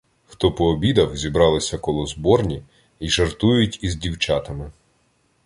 [0.25, 2.63] Хто пообідав, зібралися коло зборні
[2.99, 4.71] й жартують із дівчатами.